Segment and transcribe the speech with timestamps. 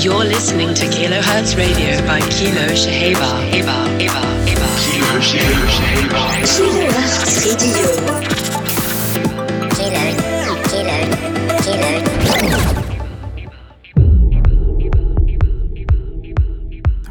[0.00, 3.50] You're listening to Kilohertz Radio by Kilo Shaheba.
[3.50, 4.68] Eba, Eba, Eba.
[4.78, 6.22] Kilo Shaheba.
[6.46, 7.78] Kilohertz Radio.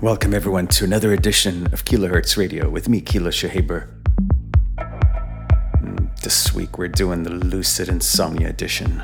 [0.01, 3.89] Welcome everyone to another edition of Kilohertz Radio with me, Kilo Shahaber.
[6.23, 9.04] This week we're doing the Lucid Insomnia edition.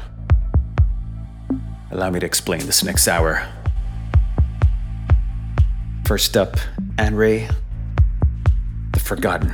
[1.92, 3.46] Allow me to explain this next hour.
[6.06, 6.58] First up,
[6.98, 7.16] Anne
[8.92, 9.54] The Forgotten,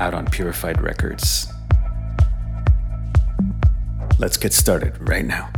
[0.00, 1.46] out on Purified Records.
[4.18, 5.50] Let's get started right now.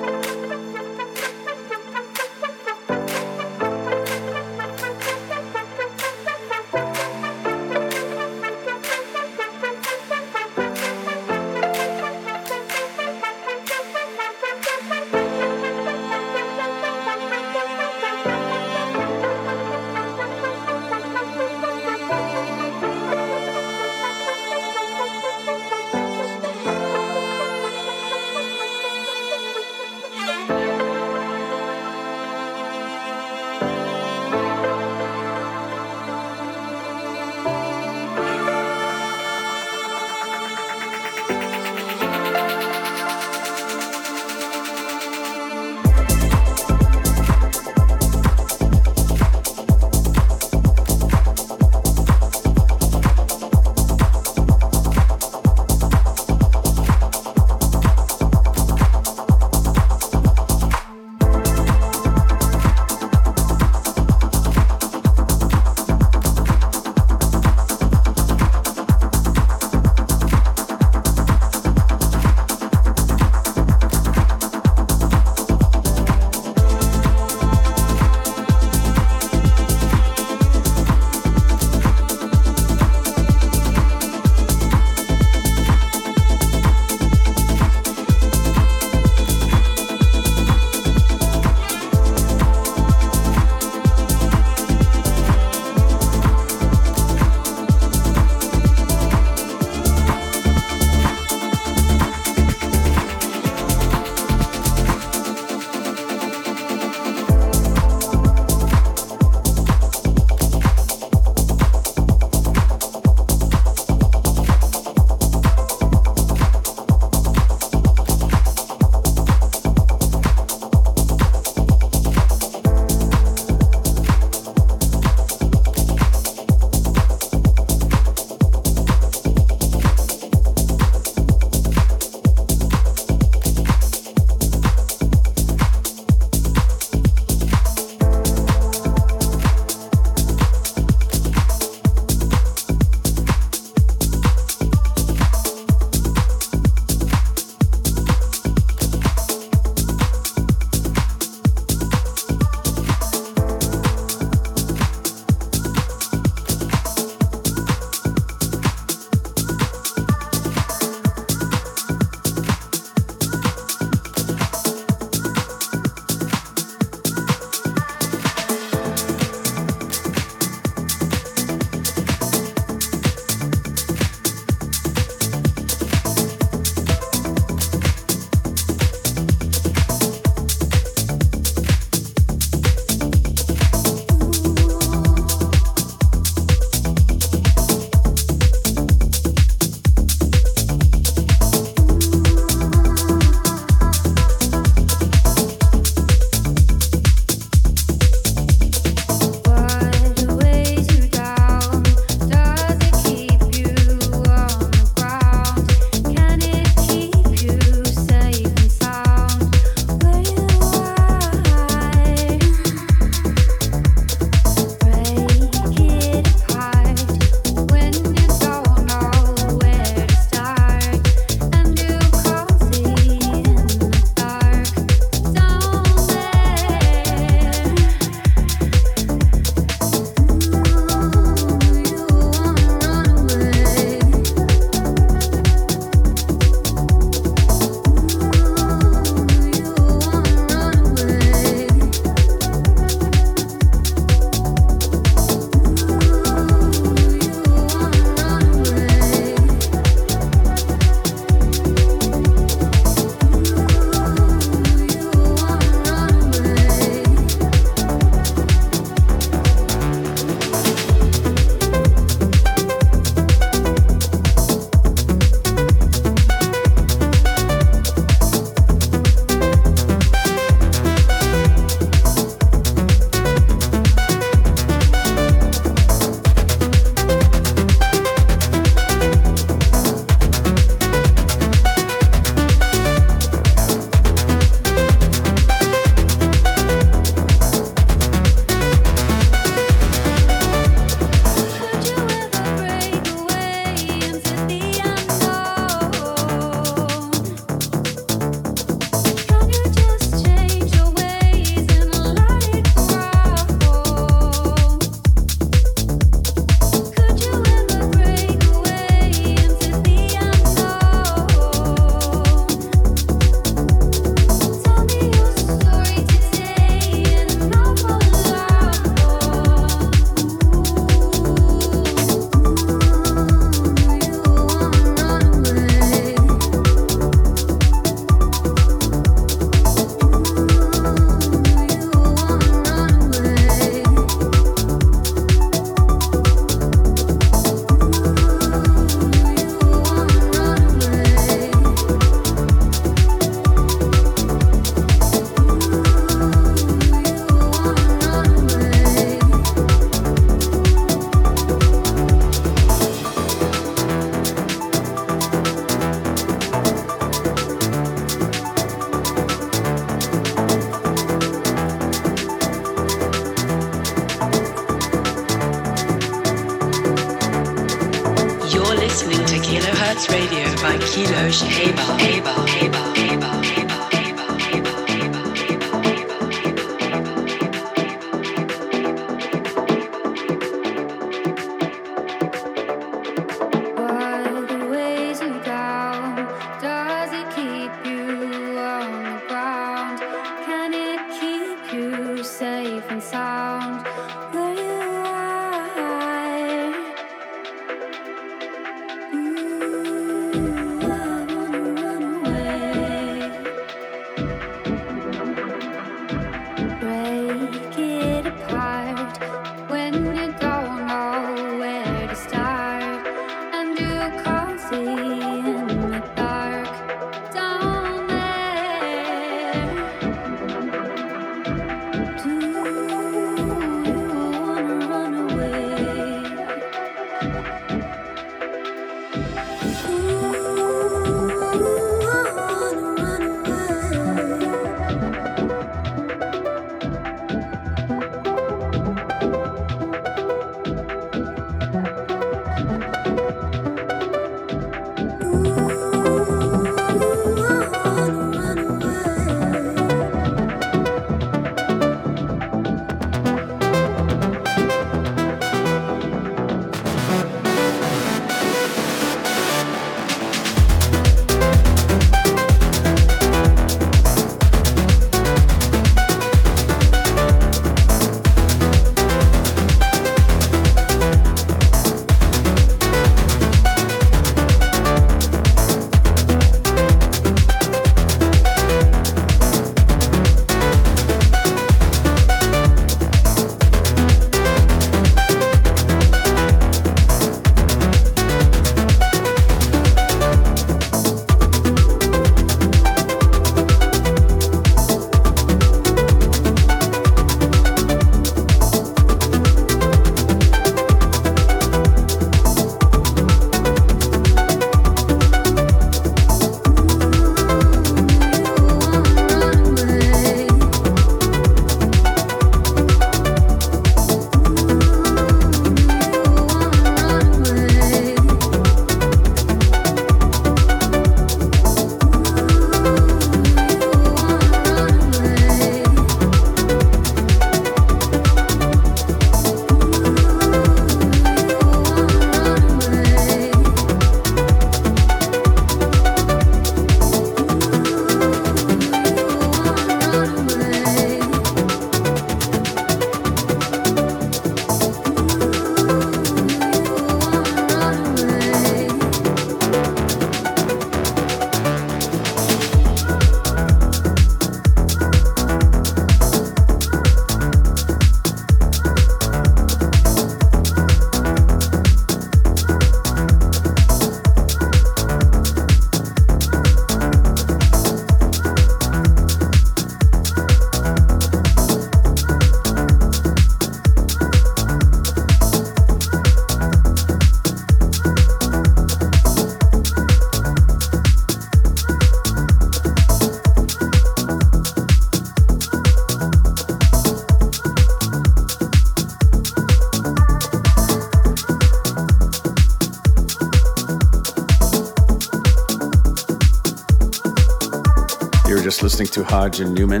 [598.82, 600.00] Listening to Hodge and Newman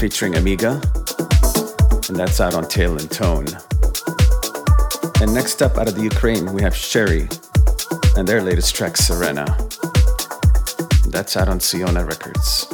[0.00, 0.80] featuring Amiga,
[2.08, 3.46] and that's out on Tail and Tone.
[5.20, 7.28] And next up out of the Ukraine, we have Sherry
[8.16, 9.44] and their latest track, Serena.
[11.06, 12.66] That's out on Siona Records.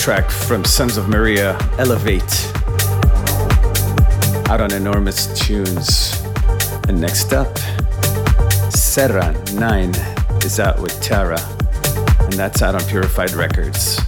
[0.00, 2.22] Track from Sons of Maria, Elevate,
[4.48, 6.24] out on Enormous Tunes.
[6.88, 7.58] And next up,
[8.72, 9.90] Serra 9
[10.42, 11.38] is out with Tara,
[12.20, 14.00] and that's out on Purified Records.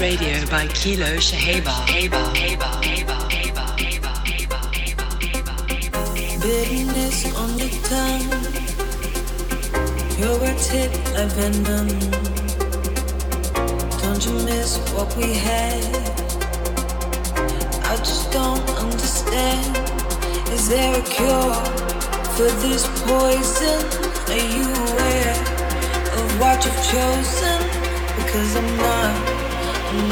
[0.00, 1.77] Radio by Kilo Shaheba.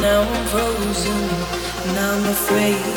[0.07, 1.21] now I'm frozen,
[1.89, 2.96] and I'm afraid.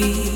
[0.00, 0.29] be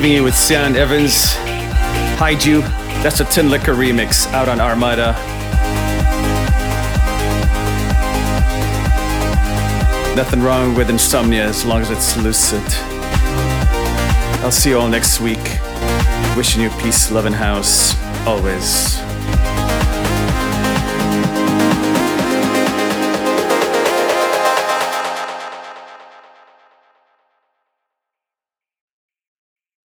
[0.00, 1.34] leaving you with Sian Evans,
[2.16, 2.62] Haiju.
[3.02, 5.12] That's a Tinlicker remix out on Armada.
[10.16, 12.62] Nothing wrong with insomnia as long as it's lucid.
[14.42, 15.58] I'll see you all next week.
[16.34, 17.94] Wishing you peace, love, and house
[18.26, 19.09] always.